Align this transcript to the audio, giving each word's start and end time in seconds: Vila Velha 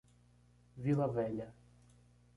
Vila 0.77 1.05
Velha 1.05 1.53